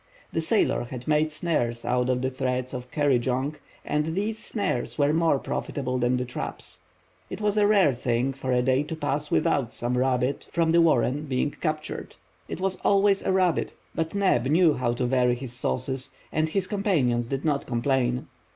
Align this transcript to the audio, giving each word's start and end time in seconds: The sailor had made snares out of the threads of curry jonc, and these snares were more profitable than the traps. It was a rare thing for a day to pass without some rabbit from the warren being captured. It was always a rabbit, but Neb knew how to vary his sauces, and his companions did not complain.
The 0.33 0.41
sailor 0.41 0.85
had 0.85 1.07
made 1.07 1.29
snares 1.31 1.85
out 1.85 2.09
of 2.09 2.23
the 2.23 2.31
threads 2.31 2.73
of 2.73 2.89
curry 2.89 3.19
jonc, 3.19 3.59
and 3.85 4.15
these 4.15 4.39
snares 4.39 4.97
were 4.97 5.13
more 5.13 5.37
profitable 5.37 5.99
than 5.99 6.17
the 6.17 6.25
traps. 6.25 6.79
It 7.29 7.39
was 7.39 7.55
a 7.55 7.67
rare 7.67 7.93
thing 7.93 8.33
for 8.33 8.51
a 8.51 8.63
day 8.63 8.81
to 8.81 8.95
pass 8.95 9.29
without 9.29 9.71
some 9.71 9.95
rabbit 9.95 10.47
from 10.51 10.71
the 10.71 10.81
warren 10.81 11.25
being 11.25 11.51
captured. 11.51 12.15
It 12.49 12.59
was 12.59 12.77
always 12.77 13.21
a 13.21 13.31
rabbit, 13.31 13.73
but 13.93 14.15
Neb 14.15 14.47
knew 14.47 14.73
how 14.73 14.93
to 14.93 15.05
vary 15.05 15.35
his 15.35 15.53
sauces, 15.53 16.09
and 16.31 16.49
his 16.49 16.65
companions 16.65 17.27
did 17.27 17.45
not 17.45 17.67
complain. 17.67 18.25